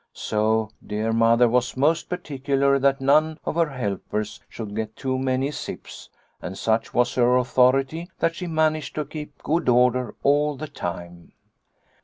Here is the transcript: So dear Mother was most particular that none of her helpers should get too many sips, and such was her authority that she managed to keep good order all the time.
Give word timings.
So 0.13 0.71
dear 0.83 1.13
Mother 1.13 1.47
was 1.47 1.77
most 1.77 2.09
particular 2.09 2.79
that 2.79 3.01
none 3.01 3.37
of 3.45 3.53
her 3.53 3.69
helpers 3.69 4.39
should 4.49 4.75
get 4.75 4.95
too 4.95 5.19
many 5.19 5.51
sips, 5.51 6.09
and 6.41 6.57
such 6.57 6.91
was 6.91 7.13
her 7.13 7.37
authority 7.37 8.09
that 8.17 8.33
she 8.33 8.47
managed 8.47 8.95
to 8.95 9.05
keep 9.05 9.43
good 9.43 9.69
order 9.69 10.15
all 10.23 10.55
the 10.57 10.67
time. 10.67 11.33